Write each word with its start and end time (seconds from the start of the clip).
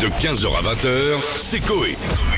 De 0.00 0.06
15h 0.06 0.46
à 0.56 0.62
20h, 0.74 1.18
c'est 1.34 1.58
Coé. 1.58 1.96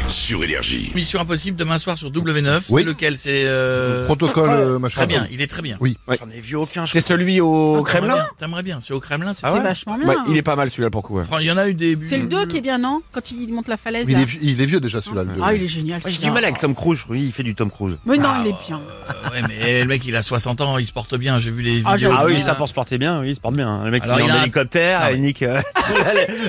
Sur 0.09 0.43
Énergie. 0.43 0.91
Mission 0.95 1.21
Impossible 1.21 1.57
demain 1.59 1.77
soir 1.77 1.99
sur 1.99 2.11
W9. 2.11 2.63
Oui. 2.71 2.83
C'est 2.83 2.89
lequel 2.89 3.17
C'est 3.19 3.43
euh... 3.45 4.07
Protocole, 4.07 4.49
euh, 4.51 4.79
machin. 4.79 4.97
Très 5.01 5.07
bien, 5.07 5.29
il 5.31 5.43
est 5.43 5.47
très 5.47 5.61
bien. 5.61 5.77
Oui. 5.79 5.99
J'en 6.09 6.31
ai 6.35 6.41
vu 6.41 6.57
aucun. 6.57 6.87
C'est 6.87 7.01
celui 7.03 7.39
au 7.43 7.75
T'aimerais 7.77 7.91
Kremlin 7.91 8.15
bien, 8.15 8.27
T'aimerais 8.39 8.63
bien, 8.63 8.79
c'est 8.81 8.95
au 8.95 9.01
Kremlin, 9.01 9.35
c'est 9.35 9.43
Ah 9.45 9.53
ouais 9.53 9.61
vachement 9.61 9.99
bien. 9.99 10.09
Ouais, 10.09 10.15
Il 10.31 10.37
est 10.39 10.43
pas 10.43 10.57
mal 10.57 10.71
celui-là 10.71 10.89
pour 10.91 11.03
le 11.03 11.07
coup. 11.07 11.19
ouais. 11.19 11.25
Il 11.43 11.47
y 11.47 11.51
en 11.53 11.59
a 11.59 11.69
eu 11.69 11.75
des... 11.75 11.99
C'est 12.01 12.17
le 12.17 12.25
2 12.25 12.47
qui 12.47 12.57
est 12.57 12.61
bien, 12.63 12.79
non 12.79 13.03
Quand 13.13 13.31
il 13.31 13.53
monte 13.53 13.69
la 13.69 13.77
falaise 13.77 14.07
Il 14.09 14.15
là. 14.15 14.23
est, 14.23 14.25
vieux- 14.25 14.41
il 14.43 14.61
est 14.63 14.67
vieux 14.67 14.81
déjà 14.81 15.01
celui-là. 15.03 15.25
le. 15.25 15.31
Ah, 15.43 15.53
il 15.55 15.63
est 15.63 15.69
génial. 15.69 16.01
Moi, 16.01 16.09
j'ai 16.11 16.17
celui-là. 16.17 16.29
du 16.31 16.35
mal 16.35 16.45
avec 16.45 16.59
Tom 16.61 16.75
Cruise. 16.75 17.01
Oui, 17.11 17.23
il 17.25 17.33
fait 17.33 17.43
du 17.43 17.55
Tom 17.55 17.71
Cruise. 17.71 17.97
Mais 18.07 18.17
non, 18.17 18.31
Ah, 18.33 18.43
il 18.43 18.49
est 18.51 18.55
bien. 18.67 18.81
Euh, 18.81 19.31
ouais, 19.31 19.43
mais 19.49 19.83
le 19.83 19.87
mec, 19.89 20.03
il 20.07 20.17
a 20.17 20.23
60 20.23 20.61
ans, 20.63 20.79
il 20.79 20.87
se 20.87 20.93
porte 20.93 21.15
bien. 21.17 21.39
J'ai 21.39 21.51
vu 21.51 21.61
les 21.63 21.83
Ah, 21.85 21.95
vidéos. 21.97 22.11
j'avoue. 22.11 22.17
Ah 22.21 22.27
oui, 22.27 22.41
ça 22.41 22.55
pour 22.55 22.69
se 22.69 22.75
porter 22.75 22.97
bien. 22.97 23.21
Oui, 23.21 23.31
il 23.31 23.35
se 23.37 23.41
porte 23.41 23.55
bien. 23.55 23.85
Le 23.85 23.91
mec, 23.91 24.03
Alors, 24.05 24.19
il 24.19 24.27
est 24.27 24.31
en 24.31 24.35
a 24.35 24.39
un- 24.39 24.43
hélicoptère, 24.43 25.11
il 25.13 25.21
nique 25.21 25.43
euh, 25.43 25.61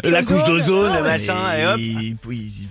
la, 0.04 0.10
la 0.10 0.24
couche 0.24 0.44
d'ozone, 0.46 1.01
le 1.02 1.08
machin, 1.10 1.36
et 1.58 1.66
hop. 1.68 1.78
Il- 1.80 2.16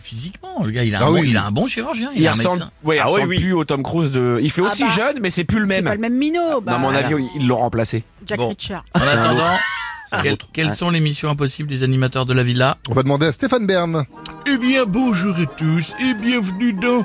physiquement, 0.03 0.65
le 0.65 0.71
gars, 0.71 0.85
il 0.85 0.95
a, 0.95 1.01
Ah 1.03 1.07
un, 1.07 1.13
bon, 1.13 1.21
oui. 1.21 1.29
il 1.31 1.37
a 1.37 1.47
un 1.47 1.51
bon 1.51 1.67
chirurgien. 1.67 2.11
Il, 2.15 2.23
Il 2.23 2.27
a 2.27 2.31
un 2.31 2.35
ressemble, 2.35 2.55
médecin. 2.57 2.71
ouais, 2.85 2.97
il 2.97 3.01
Ah 3.01 3.05
oui, 3.07 3.13
ressemble 3.13 3.29
oui. 3.31 3.41
plus 3.41 3.53
au 3.53 3.65
Tom 3.65 3.83
Cruise 3.83 4.11
de. 4.13 4.39
Il 4.43 4.51
fait 4.51 4.63
Ah 4.63 4.67
aussi 4.67 4.85
bah, 4.85 4.91
jeune, 4.91 5.19
mais 5.21 5.31
c'est 5.31 5.45
plus 5.45 5.59
le 5.61 5.67
C'est 5.67 5.75
même. 5.77 5.85
pas 5.85 5.95
le 5.95 6.01
même 6.01 6.17
minot. 6.17 6.61
Bah, 6.61 6.75
à 6.75 6.79
mon 6.79 6.91
avis, 6.91 7.15
ils 7.37 7.47
l'ont 7.47 7.59
remplacé. 7.59 8.05
Jack 8.27 8.39
Bon. 8.39 8.49
Reacher. 8.49 8.79
En 8.95 9.01
attendant, 9.01 10.39
quelles, 10.53 10.71
sont 10.73 10.91
les 10.91 11.01
missions 11.01 11.29
impossibles 11.29 11.69
des 11.69 11.83
animateurs 11.85 12.27
de 12.27 12.33
la 12.35 12.43
villa? 12.43 12.79
On 12.89 12.95
va 12.95 13.03
demander 13.03 13.27
à 13.27 13.33
Stéphane 13.33 13.67
Bern. 13.67 14.05
Eh 14.47 14.57
bien, 14.59 14.85
bonjour 14.87 15.37
à 15.37 15.47
tous 15.47 15.93
et 16.01 16.15
bienvenue 16.15 16.73
dans 16.73 17.05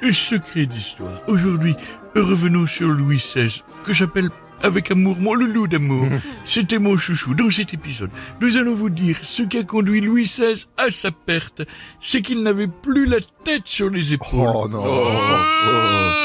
Le 0.00 0.12
Secret 0.12 0.66
d'Histoire. 0.66 1.20
Aujourd'hui, 1.26 1.74
revenons 2.14 2.66
sur 2.66 2.88
Louis 2.88 3.16
XVI, 3.16 3.62
que 3.84 3.92
j'appelle 3.92 4.28
avec 4.64 4.90
amour 4.90 5.16
mon 5.20 5.34
loulou 5.34 5.66
d'amour. 5.68 6.08
C'était 6.44 6.78
mon 6.78 6.96
chouchou. 6.96 7.34
Dans 7.34 7.50
cet 7.50 7.74
épisode, 7.74 8.10
nous 8.40 8.56
allons 8.56 8.74
vous 8.74 8.90
dire 8.90 9.18
ce 9.22 9.42
qui 9.42 9.58
a 9.58 9.62
conduit 9.62 10.00
Louis 10.00 10.24
XVI 10.24 10.64
à 10.76 10.90
sa 10.90 11.10
perte. 11.10 11.62
C'est 12.00 12.22
qu'il 12.22 12.42
n'avait 12.42 12.66
plus 12.66 13.04
la 13.04 13.18
tête 13.44 13.66
sur 13.66 13.90
les 13.90 14.14
épaules. 14.14 14.48
Oh 14.52 14.68
non. 14.68 16.23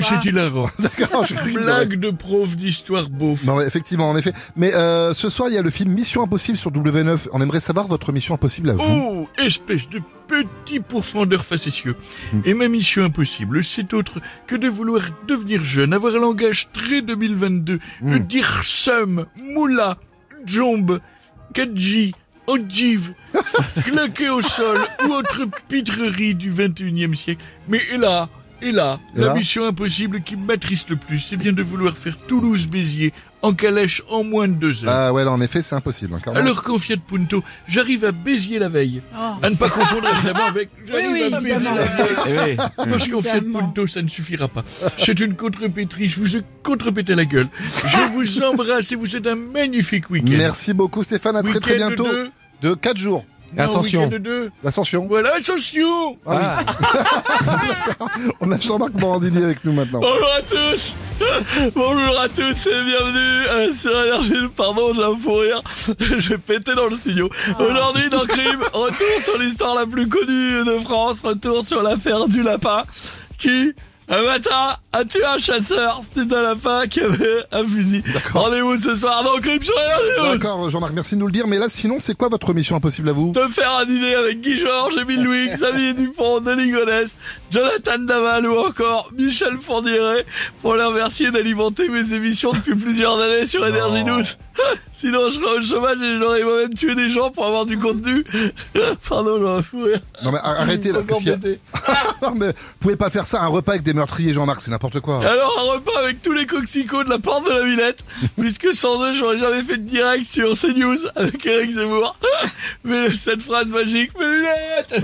Euh, 0.00 0.16
C'est 0.22 0.28
hilarant. 0.28 0.70
D'accord, 0.78 1.24
je 1.24 1.34
crie. 1.34 1.52
Blague 1.52 1.96
de 1.98 2.10
prof 2.10 2.56
d'histoire 2.56 3.08
beauf. 3.08 3.42
Non, 3.44 3.56
ouais, 3.56 3.66
effectivement, 3.66 4.08
en 4.10 4.16
effet. 4.16 4.32
Mais 4.56 4.74
euh, 4.74 5.14
ce 5.14 5.28
soir, 5.28 5.48
il 5.48 5.54
y 5.54 5.58
a 5.58 5.62
le 5.62 5.70
film 5.70 5.92
Mission 5.92 6.22
Impossible 6.22 6.58
sur 6.58 6.70
W9. 6.72 7.28
On 7.32 7.40
aimerait 7.40 7.60
savoir 7.60 7.86
votre 7.86 8.12
mission 8.12 8.34
impossible 8.34 8.70
à 8.70 8.72
vous. 8.74 8.82
Oh, 8.82 9.28
espèce 9.38 9.88
de 9.88 10.00
petit 10.28 10.80
pourfendeur 10.80 11.44
facétieux. 11.44 11.96
Hmm. 12.32 12.40
Et 12.44 12.54
ma 12.54 12.68
mission 12.68 13.04
impossible, 13.04 13.64
c'est 13.64 13.92
autre 13.94 14.20
que 14.46 14.54
de 14.56 14.68
vouloir 14.68 15.02
devenir 15.26 15.64
jeune, 15.64 15.92
avoir 15.92 16.14
un 16.14 16.20
langage 16.20 16.68
très 16.72 17.02
2022, 17.02 17.74
de 17.74 17.80
Hmm. 18.00 18.18
dire 18.20 18.60
somme, 18.64 19.26
moula, 19.42 19.96
jombe, 20.46 21.00
kadji, 21.52 22.12
ogive, 22.46 23.12
claquer 23.84 24.28
au 24.30 24.40
sol 24.42 24.78
ou 25.06 25.12
autre 25.12 25.42
pitrerie 25.68 26.34
du 26.34 26.50
21e 26.52 27.14
siècle. 27.14 27.42
Mais 27.68 27.80
là, 27.98 28.28
et 28.62 28.72
là, 28.72 28.98
Et 29.16 29.20
la 29.20 29.26
là 29.28 29.34
mission 29.34 29.66
impossible 29.66 30.22
qui 30.22 30.36
m'attriste 30.36 30.90
le 30.90 30.96
plus, 30.96 31.18
c'est 31.18 31.36
bien 31.36 31.52
de 31.52 31.62
vouloir 31.62 31.96
faire 31.96 32.16
Toulouse-Béziers 32.28 33.12
en 33.42 33.54
calèche 33.54 34.02
en 34.10 34.22
moins 34.22 34.48
de 34.48 34.52
deux 34.52 34.84
heures. 34.84 34.90
Ah 34.92 35.12
ouais, 35.14 35.24
là, 35.24 35.32
en 35.32 35.40
effet, 35.40 35.62
c'est 35.62 35.74
impossible. 35.74 36.14
hein. 36.26 36.32
Alors 36.34 36.62
qu'en 36.62 36.78
Fiat 36.78 36.96
Punto, 36.98 37.42
j'arrive 37.66 38.04
à 38.04 38.12
Béziers 38.12 38.58
la 38.58 38.68
veille. 38.68 39.00
Oh. 39.16 39.18
À 39.42 39.48
ne 39.48 39.54
pas 39.56 39.70
confondre 39.70 40.06
évidemment 40.14 40.44
avec 40.46 40.68
j'arrive 40.86 41.10
Oui, 41.10 41.20
oui, 41.28 41.32
à 41.34 41.40
Béziers 41.40 41.52
évidemment. 41.54 41.76
la 41.76 41.84
veille. 41.86 42.16
Eh 42.26 42.50
oui. 42.50 42.56
Parce 42.90 43.08
qu'en 43.08 43.22
Fiat 43.22 43.36
Évidemment. 43.38 43.60
Punto, 43.60 43.86
ça 43.86 44.02
ne 44.02 44.08
suffira 44.08 44.48
pas. 44.48 44.62
C'est 44.98 45.18
une 45.20 45.34
contrepétrie, 45.36 46.08
je 46.08 46.20
vous 46.20 46.36
ai 46.36 46.42
contrepété 46.62 47.14
la 47.14 47.24
gueule. 47.24 47.46
Je 47.64 48.12
vous 48.12 48.42
embrasse 48.42 48.92
et 48.92 48.96
vous 48.96 49.16
êtes 49.16 49.26
un 49.26 49.36
magnifique 49.36 50.10
week-end. 50.10 50.34
Merci 50.36 50.74
beaucoup, 50.74 51.02
Stéphane. 51.02 51.36
À 51.36 51.42
très 51.42 51.60
très 51.60 51.74
Week-end 51.74 51.86
bientôt. 51.88 52.08
de- 52.08 52.30
De 52.60 52.74
4 52.74 52.98
jours. 52.98 53.24
Non, 53.56 53.64
Ascension. 53.64 54.04
week-end 54.04 54.18
de- 54.22 54.50
L'ascension. 54.62 55.06
Voilà, 55.08 55.34
ascension 55.36 56.16
Ah 56.26 56.58
oui. 56.60 58.28
On 58.40 58.50
a 58.52 58.58
Jean-Marc 58.58 58.94
Morandini 58.94 59.42
avec 59.42 59.64
nous 59.64 59.72
maintenant. 59.72 60.00
Bonjour 60.00 60.28
à 60.38 60.42
tous 60.42 60.94
Bonjour 61.74 62.18
à 62.20 62.28
tous 62.28 62.66
et 62.66 62.82
bienvenue 62.84 63.46
à 63.48 63.54
la 63.66 63.72
sur 63.74 63.90
Énergie. 64.04 64.48
Pardon, 64.56 64.92
j'ai 64.94 65.02
un 65.04 65.16
fou 65.16 65.34
rire. 65.34 65.62
J'ai 66.18 66.38
pété 66.38 66.74
dans 66.74 66.86
le 66.86 66.96
studio. 66.96 67.28
Aujourd'hui, 67.58 68.08
dans 68.10 68.24
Crime, 68.24 68.60
retour 68.72 69.20
sur 69.22 69.38
l'histoire 69.38 69.74
la 69.74 69.86
plus 69.86 70.08
connue 70.08 70.64
de 70.64 70.78
France. 70.84 71.20
Retour 71.22 71.64
sur 71.64 71.82
l'affaire 71.82 72.26
du 72.28 72.42
lapin 72.42 72.84
qui, 73.38 73.74
un 74.10 74.22
matin, 74.24 74.76
a 74.92 75.04
tué 75.04 75.24
un 75.24 75.38
chasseur? 75.38 76.00
C'était 76.02 76.34
un 76.34 76.42
lapin 76.42 76.86
qui 76.88 77.00
avait 77.00 77.44
un 77.52 77.64
fusil. 77.64 78.02
Rendez-vous 78.32 78.76
ce 78.76 78.94
soir 78.96 79.22
dans 79.22 79.38
Crime. 79.38 79.60
D'accord, 80.22 80.68
Jean-Marc, 80.70 80.92
merci 80.92 81.14
de 81.14 81.20
nous 81.20 81.26
le 81.26 81.32
dire. 81.32 81.46
Mais 81.46 81.58
là, 81.58 81.66
sinon, 81.68 81.98
c'est 82.00 82.14
quoi 82.14 82.28
votre 82.28 82.52
mission 82.52 82.76
impossible 82.76 83.08
à 83.08 83.12
vous? 83.12 83.32
De 83.32 83.40
faire 83.52 83.72
un 83.76 83.86
dîner 83.86 84.14
avec 84.14 84.40
Guy 84.40 84.58
Georges, 84.58 84.96
Émile 84.98 85.22
Louis, 85.22 85.48
Xavier 85.54 85.94
Dupont, 85.94 86.40
Denis 86.40 86.70
Gonesse, 86.70 87.18
Jonathan 87.50 87.98
Daval 87.98 88.46
ou 88.46 88.58
encore 88.58 89.10
Michel 89.16 89.56
Fourniret 89.60 90.26
pour 90.60 90.74
les 90.74 90.84
remercier 90.84 91.30
d'alimenter 91.30 91.88
mes 91.88 92.12
émissions 92.12 92.52
depuis 92.52 92.74
plusieurs 92.74 93.20
années 93.20 93.46
sur 93.46 93.66
Énergie 93.66 94.04
12. 94.04 94.38
Sinon, 94.92 95.28
je 95.28 95.34
serais 95.34 95.56
au 95.56 95.62
chômage 95.62 95.98
et 96.00 96.18
j'aurais 96.18 96.42
moi-même 96.42 96.74
tué 96.74 96.94
des 96.94 97.10
gens 97.10 97.30
pour 97.30 97.46
avoir 97.46 97.64
du 97.64 97.78
contenu. 97.78 98.24
Pardon, 99.08 99.38
j'ai 99.40 99.48
un 99.48 99.62
fou 99.62 99.82
rire. 99.82 100.00
Non 100.22 100.32
mais 100.32 100.38
arrêtez 100.42 100.92
là. 100.92 101.00
A 101.00 101.02
pété. 101.02 101.58
Non 102.22 102.34
mais 102.34 102.48
vous 102.48 102.78
pouvez 102.80 102.96
pas 102.96 103.08
faire 103.10 103.26
ça 103.26 103.42
un 103.42 103.46
repas 103.46 103.72
avec 103.72 103.82
des 103.82 103.94
meurtriers, 103.94 104.34
Jean-Marc, 104.34 104.60
c'est 104.62 104.70
n'importe 104.70 105.00
quoi. 105.00 105.24
Alors, 105.26 105.52
un 105.58 105.72
repas 105.72 105.98
avec 106.00 106.20
tous 106.22 106.32
les 106.32 106.46
coxicos 106.46 107.04
de 107.04 107.10
la 107.10 107.18
porte 107.18 107.46
de 107.46 107.50
la 107.50 107.64
Villette, 107.64 108.04
puisque 108.38 108.74
sans 108.74 109.02
eux, 109.04 109.14
j'aurais 109.14 109.38
jamais 109.38 109.62
fait 109.62 109.78
de 109.78 109.88
direct 109.88 110.26
sur 110.26 110.52
CNews 110.58 110.98
avec 111.16 111.44
Eric 111.46 111.70
Zemmour. 111.70 112.16
Mais 112.84 113.14
cette 113.14 113.42
phrase 113.42 113.68
magique, 113.68 114.10
mes 114.18 114.26
lunettes 114.26 114.94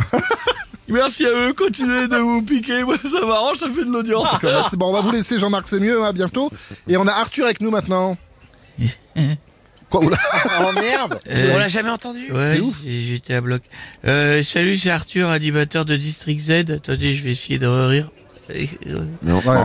Merci 0.88 1.26
à 1.26 1.30
eux, 1.30 1.52
continuez 1.52 2.06
de 2.06 2.16
vous 2.16 2.42
piquer, 2.42 2.84
moi 2.84 2.96
ça 2.98 3.26
m'arrange, 3.26 3.56
ça 3.56 3.66
fait 3.66 3.84
de 3.84 3.90
l'audience. 3.90 4.28
C'est 4.70 4.76
bon, 4.76 4.88
on 4.90 4.92
va 4.92 5.00
vous 5.00 5.10
laisser, 5.10 5.38
Jean-Marc, 5.40 5.66
c'est 5.66 5.80
mieux, 5.80 6.00
hein, 6.00 6.06
à 6.06 6.12
bientôt. 6.12 6.50
Et 6.86 6.96
on 6.96 7.06
a 7.08 7.12
Arthur 7.12 7.46
avec 7.46 7.60
nous 7.60 7.70
maintenant. 7.70 8.16
Quoi 9.90 10.04
oula 10.04 10.16
Oh 10.60 10.72
merde 10.80 11.20
Euh, 11.30 11.52
On 11.54 11.58
l'a 11.58 11.68
jamais 11.68 11.90
entendu 11.90 12.32
Ouais, 12.32 12.54
C'est 12.56 12.60
ouf. 12.60 12.76
j'ai- 12.84 13.02
j'étais 13.02 13.34
à 13.34 13.40
bloc. 13.40 13.62
Euh, 14.04 14.42
salut, 14.42 14.76
c'est 14.76 14.90
Arthur, 14.90 15.28
animateur 15.28 15.84
de 15.84 15.96
District 15.96 16.40
Z. 16.40 16.70
Attendez, 16.70 17.14
je 17.14 17.22
vais 17.22 17.30
essayer 17.30 17.58
de 17.58 17.66
rire. 17.66 18.10
Ouais, 18.48 18.68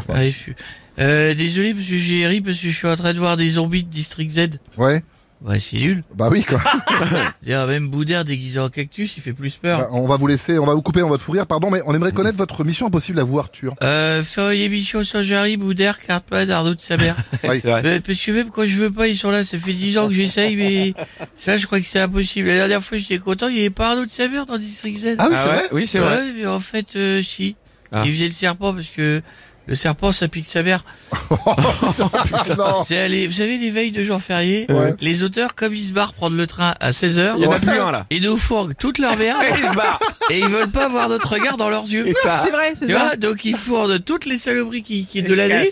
Ah, 0.10 0.24
je 0.26 0.30
suis- 0.30 0.56
Euh, 1.00 1.34
désolé 1.34 1.74
parce 1.74 1.88
que 1.88 1.98
j'ai 1.98 2.28
ri 2.28 2.42
parce 2.42 2.58
que 2.60 2.70
je 2.70 2.76
suis 2.76 2.88
en 2.88 2.96
train 2.96 3.14
de 3.14 3.20
voir 3.20 3.38
des 3.38 3.52
zombies 3.52 3.84
de 3.84 3.90
District 3.90 4.30
Z. 4.30 4.60
ouais, 4.78 5.02
Ouais, 5.44 5.60
c'est 5.60 5.78
nul. 5.78 6.04
bah 6.16 6.28
oui 6.30 6.44
quoi. 6.44 6.62
D'ailleurs, 7.44 7.66
même 7.66 7.88
Boudère 7.90 8.24
déguisé 8.26 8.60
en 8.60 8.70
cactus, 8.70 9.18
il 9.18 9.22
fait 9.22 9.34
plus 9.34 9.56
peur. 9.56 9.80
Bah, 9.80 9.90
on 9.94 10.08
va 10.08 10.16
vous 10.16 10.28
laisser, 10.28 10.60
on 10.60 10.68
va 10.68 10.76
vous 10.76 10.84
couper 10.84 11.00
dans 11.00 11.08
votre 11.10 11.24
fou 11.24 11.32
rire, 11.32 11.48
pardon, 11.48 11.72
mais 11.72 11.82
on 11.88 11.96
aimerait 11.96 12.12
connaître 12.12 12.38
votre 12.38 12.64
mission 12.64 12.86
impossible 12.88 13.20
à 13.20 13.24
vous, 13.24 13.40
Arthur. 13.40 13.74
Euh, 13.82 14.22
faire 14.22 14.52
une 14.52 14.60
émission 14.60 15.04
sans 15.04 15.24
Jarry, 15.24 15.58
Boudère, 15.58 16.00
Cartman, 16.00 16.50
Arnaud 16.52 16.76
de 16.76 16.82
sa 16.82 16.96
mère. 16.98 17.16
Oui. 17.44 17.60
C'est 17.60 17.70
vrai. 17.72 17.82
Euh, 17.86 18.00
parce 18.06 18.20
que 18.20 18.32
même 18.32 18.50
quand 18.52 18.66
je 18.66 18.78
veux 18.78 18.92
pas, 18.92 19.08
ils 19.08 19.18
sont 19.18 19.32
là. 19.32 19.44
Ça 19.44 19.58
fait 19.58 19.74
10 19.74 19.98
ans 19.98 20.08
que 20.08 20.14
j'essaye, 20.14 20.56
mais 20.56 20.94
ça, 21.38 21.58
je 21.58 21.66
crois 21.66 21.80
que 21.80 21.88
c'est 21.88 22.00
impossible. 22.00 22.48
La 22.48 22.56
dernière 22.58 22.84
fois, 22.84 22.98
j'étais 23.00 23.18
content, 23.18 23.48
il 23.48 23.58
y 23.58 23.60
avait 23.62 23.72
pas 23.72 23.90
Arnaud 23.92 24.06
de 24.06 24.12
sa 24.12 24.28
mère 24.28 24.46
dans 24.46 24.58
District 24.60 24.98
Z. 24.98 25.16
Ah 25.18 25.28
oui, 25.28 25.36
Ah 25.36 25.38
c'est 25.38 25.50
ouais 25.50 25.56
vrai 25.56 25.68
Oui, 25.72 25.88
c'est 25.88 26.00
vrai. 26.00 26.16
Ouais, 26.18 26.34
mais 26.38 26.46
en 26.46 26.60
fait, 26.60 26.96
euh, 26.96 27.22
si. 27.24 27.56
Ah. 27.92 28.04
Il 28.06 28.14
faisait 28.14 28.28
le 28.28 28.32
serpent 28.32 28.74
parce 28.74 28.88
que 28.88 29.22
le 29.68 29.76
serpent, 29.76 30.12
ça 30.12 30.28
pique 30.28 30.48
sa 30.48 30.64
mère. 30.64 30.84
C'est 32.86 33.08
les, 33.08 33.28
vous 33.28 33.34
savez, 33.34 33.58
les 33.58 33.70
veilles 33.72 33.92
de 33.92 34.04
jours 34.04 34.22
fériés, 34.22 34.66
Ouais. 34.70 34.94
les 35.02 35.24
auteurs, 35.24 35.56
comme 35.56 35.74
ils 35.74 35.88
se 35.88 35.94
barrent 35.94 36.14
prendre 36.14 36.36
le 36.36 36.48
train 36.48 36.76
à 36.80 36.92
16h, 36.92 37.36
Il 37.38 37.44
y 37.44 37.48
en 37.48 37.52
a 37.52 37.60
plus 37.60 37.70
un 37.70 37.92
là. 37.92 38.06
ils 38.10 38.22
nous 38.24 38.38
fourguent 38.38 38.74
toute 38.78 38.98
leur 38.98 39.16
merde 39.18 39.38
Il 39.58 39.66
se 39.68 39.74
barre. 39.76 40.00
et 40.30 40.40
ils 40.40 40.50
veulent 40.50 40.70
pas 40.72 40.88
voir 40.88 41.10
notre 41.10 41.30
regard 41.30 41.58
dans 41.58 41.70
leurs 41.70 41.86
yeux. 41.86 42.08
Et 42.08 42.14
ça. 42.14 42.42
C'est 42.44 42.52
vrai, 42.52 42.74
c'est 42.76 42.86
Tu 42.88 42.92
ça. 42.94 43.00
vois, 43.00 43.16
donc 43.16 43.46
ils 43.46 43.56
fournent 43.56 44.00
toutes 44.00 44.26
les 44.26 44.38
saloperies 44.38 44.84
qui, 44.84 45.06
qui 45.06 45.22
de 45.24 45.34
l'année 45.34 45.68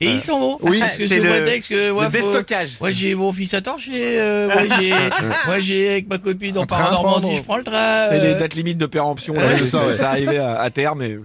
et 0.00 0.12
ils 0.12 0.20
s'en 0.20 0.38
vont. 0.38 0.58
Oui. 0.62 0.78
Parce 0.80 0.92
que 0.92 1.06
C'est 1.06 1.18
sous 1.18 1.24
le- 1.24 1.30
prétexte 1.30 1.68
que 1.70 1.90
moi, 1.90 2.04
Le 2.04 2.10
faut- 2.10 2.16
déstockage. 2.16 2.70
moi 2.80 2.90
j'ai 2.92 3.14
mon 3.14 3.32
fils 3.32 3.54
à 3.54 3.60
torcher, 3.60 4.18
euh, 4.20 4.46
moi 4.52 4.62
j'ai, 4.80 4.90
moi 5.46 5.58
j'ai 5.60 5.90
avec 5.90 6.08
ma 6.08 6.18
copine 6.18 6.56
on 6.58 6.66
part 6.66 6.88
en 6.88 7.02
Normandie, 7.02 7.36
je 7.36 7.42
prends 7.42 7.56
le 7.56 7.64
train. 7.64 8.06
C'est 8.08 8.20
euh, 8.20 8.34
les 8.34 8.34
dates 8.36 8.54
limites 8.54 8.78
de 8.78 8.86
péremption. 8.86 9.34
là. 9.34 9.46
Ouais, 9.46 9.56
c'est 9.58 9.66
ça, 9.66 9.86
ouais. 9.86 9.92
ça 9.92 10.10
arrivait 10.10 10.38
à, 10.38 10.60
à 10.60 10.70
terme. 10.70 11.02
Et... 11.02 11.18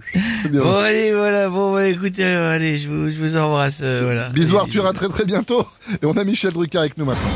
Bien. 0.50 0.60
Bon 0.60 0.76
allez 0.76 1.14
voilà 1.14 1.48
bon 1.48 1.72
bah, 1.74 1.86
écoutez 1.86 2.24
euh, 2.24 2.54
allez 2.54 2.78
je 2.78 2.88
vous 2.88 3.10
je 3.10 3.16
vous 3.16 3.36
embrasse 3.36 3.80
euh, 3.82 4.02
voilà. 4.04 4.28
Bisous 4.30 4.56
Arthur, 4.58 4.86
à 4.86 4.92
très 4.92 5.08
très 5.08 5.24
bientôt. 5.24 5.66
Et 6.02 6.06
on 6.06 6.12
a 6.16 6.24
Michel 6.24 6.52
Drucker 6.52 6.78
avec 6.78 6.96
nous 6.98 7.04
maintenant. 7.04 7.30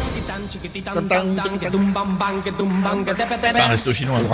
Pas 3.53 3.65
un 3.65 3.69
resto 3.69 3.93
chinois. 3.93 4.19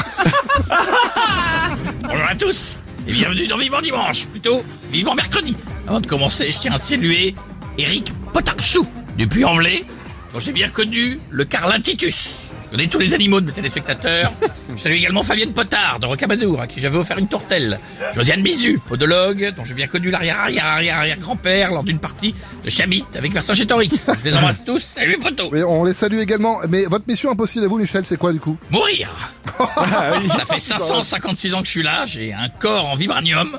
Bonjour 2.03 2.27
à 2.29 2.35
tous 2.35 2.79
et 3.07 3.12
bienvenue 3.12 3.47
dans 3.47 3.57
Vivant 3.59 3.81
Dimanche, 3.81 4.27
plutôt 4.27 4.62
Vivant 4.91 5.15
Mercredi. 5.15 5.57
Avant 5.87 6.01
de 6.01 6.07
commencer, 6.07 6.51
je 6.51 6.59
tiens 6.59 6.73
à 6.73 6.79
saluer 6.79 7.35
Eric 7.79 8.13
Potarchou 8.33 8.87
du 9.17 9.29
Puy-en-Velay, 9.29 9.85
dont 10.33 10.41
j'ai 10.41 10.53
bien 10.53 10.69
connu 10.69 11.21
le 11.31 11.45
Carlin 11.45 11.79
Titus, 11.81 12.31
Je 12.65 12.71
connais 12.71 12.89
tous 12.89 12.99
les 12.99 13.13
animaux 13.15 13.41
de 13.41 13.47
mes 13.47 13.53
téléspectateurs. 13.53 14.33
Je 14.75 14.81
salue 14.81 14.95
également 14.95 15.23
Fabienne 15.23 15.53
Potard 15.53 16.01
de 16.01 16.07
Rocamadour, 16.07 16.61
à 16.63 16.67
qui 16.67 16.81
j'avais 16.81 16.97
offert 16.97 17.19
une 17.19 17.29
tourtelle. 17.29 17.79
Josiane 18.15 18.43
Bizu, 18.43 18.81
podologue, 18.89 19.53
dont 19.57 19.65
j'ai 19.65 19.75
bien 19.75 19.87
connu 19.87 20.11
l'arrière-arrière-arrière-arrière-grand-père 20.11 21.71
lors 21.71 21.85
d'une 21.85 21.99
partie 22.01 22.35
de 22.65 22.71
Chabit 22.71 23.05
avec 23.15 23.33
Vercingétorix. 23.33 23.91
Je 24.25 24.31
les 24.31 24.35
embrasse 24.35 24.65
tous. 24.67 24.81
Salut. 24.83 25.19
Oui, 25.53 25.63
on 25.63 25.85
les 25.85 25.93
salue 25.93 26.19
également. 26.19 26.61
Mais 26.69 26.87
votre 26.87 27.05
mission 27.07 27.31
impossible 27.31 27.67
à 27.67 27.69
vous, 27.69 27.79
Michel, 27.79 28.05
c'est 28.07 28.17
quoi 28.17 28.33
du 28.33 28.41
coup? 28.41 28.57
Mourir 28.71 29.11
Ça 29.59 30.45
fait 30.51 30.61
556 30.61 31.55
ans 31.55 31.61
que 31.61 31.67
je 31.67 31.71
suis 31.73 31.83
là, 31.83 32.07
j'ai 32.07 32.33
un 32.33 32.49
corps 32.49 32.87
en 32.87 32.97
vibranium. 32.97 33.57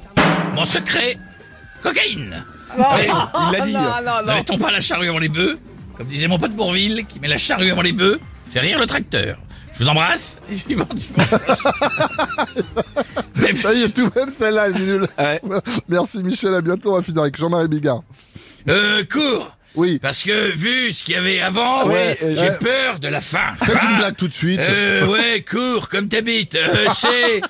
Mon 0.55 0.65
secret, 0.65 1.17
cocaïne 1.85 2.43
Il 2.77 3.51
l'a 3.51 3.61
dit. 3.65 3.73
Ne 3.73 4.33
mettons 4.33 4.57
pas 4.57 4.71
la 4.71 4.79
charrue 4.81 5.09
avant 5.09 5.19
les 5.19 5.29
bœufs. 5.29 5.57
Comme 5.97 6.07
disait 6.07 6.27
mon 6.27 6.37
pote 6.37 6.51
Bourville, 6.51 7.05
qui 7.07 7.19
met 7.19 7.27
la 7.27 7.37
charrue 7.37 7.71
avant 7.71 7.81
les 7.81 7.93
bœufs, 7.93 8.19
fait 8.51 8.59
rire 8.59 8.79
le 8.79 8.85
tracteur. 8.85 9.37
Je 9.77 9.83
vous 9.83 9.89
embrasse 9.89 10.39
et 10.69 10.75
prochain. 10.75 11.09
Mais 13.35 13.55
Ça 13.61 13.73
y 13.73 13.83
est, 13.83 13.89
tout 13.95 14.09
même 14.15 14.29
celle-là, 14.29 14.67
elle 14.67 14.75
est 14.77 14.85
nulle. 14.85 15.07
Ouais. 15.17 15.41
Merci 15.89 16.23
Michel, 16.23 16.53
à 16.53 16.61
bientôt, 16.61 16.93
on 16.93 16.97
va 16.97 17.03
finir 17.03 17.21
avec 17.23 17.35
Jean-Marie 17.37 17.67
Bigard. 17.67 18.03
Euh, 18.69 19.03
cours 19.05 19.55
Oui, 19.75 19.99
Parce 20.01 20.23
que 20.23 20.51
vu 20.55 20.91
ce 20.93 21.03
qu'il 21.03 21.15
y 21.15 21.17
avait 21.17 21.41
avant, 21.41 21.85
Ouais, 21.87 22.17
j'ai 22.21 22.35
ouais. 22.49 22.57
peur 22.57 22.99
de 22.99 23.07
la 23.09 23.19
fin. 23.21 23.55
faites 23.57 23.75
Ah, 23.79 23.89
une 23.91 23.97
blague 23.97 24.15
tout 24.15 24.27
de 24.29 24.33
suite. 24.33 24.59
Euh, 24.61 25.05
ouais, 25.07 25.43
cours, 25.49 25.89
comme 25.89 26.07
t'habites. 26.07 26.55
Euh, 26.55 26.87
c'est... 26.95 27.41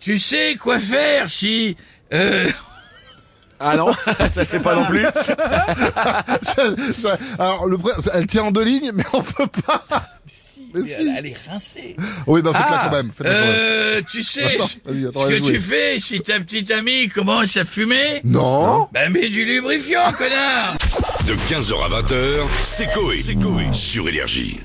Tu 0.00 0.18
sais 0.18 0.56
quoi 0.58 0.78
faire 0.78 1.28
si... 1.28 1.76
Euh... 2.12 2.48
Ah 3.66 3.76
non, 3.76 3.92
ça 4.30 4.44
c'est 4.44 4.60
pas 4.60 4.74
non 4.74 4.84
plus. 4.84 5.04
Ça- 6.42 6.74
ça- 6.98 7.18
Alors, 7.38 7.66
le 7.66 7.78
elle 8.12 8.26
tient 8.26 8.44
en 8.44 8.50
deux 8.50 8.64
lignes, 8.64 8.90
mais 8.94 9.04
on 9.12 9.22
peut 9.22 9.46
pas. 9.66 9.84
Mais 10.74 10.80
si. 10.82 11.14
Elle 11.16 11.26
est 11.26 11.36
rincée. 11.48 11.96
Oui, 12.26 12.42
bah 12.42 12.50
faites-la 12.52 12.78
Ah, 12.82 12.88
quand 12.90 12.96
même. 12.96 13.10
Faites-la 13.12 13.32
quand 13.32 13.40
même. 13.40 13.54
Euh, 13.56 14.02
tu 14.10 14.22
sais, 14.22 14.56
Attends, 14.56 14.66
vas-y, 14.84 15.06
attends, 15.06 15.20
ce 15.22 15.26
que 15.28 15.36
jouer. 15.36 15.52
tu 15.52 15.60
fais 15.60 15.98
si 16.00 16.20
ta 16.20 16.40
petite 16.40 16.70
amie 16.72 17.08
commence 17.08 17.56
à 17.56 17.64
fumer? 17.64 18.20
Non. 18.24 18.88
Bah 18.92 19.08
mets 19.08 19.28
du 19.30 19.44
lubrifiant, 19.44 20.10
connard 20.18 20.76
De 21.26 21.34
15h 21.34 21.84
à 21.84 22.00
20h, 22.02 22.46
c'est 22.62 22.92
Coé. 22.92 23.22
Sur 23.72 24.08
Énergie. 24.08 24.60